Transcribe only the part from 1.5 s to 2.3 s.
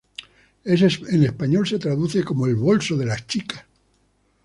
se traduce